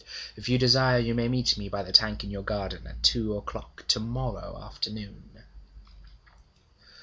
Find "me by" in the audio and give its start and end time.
1.59-1.83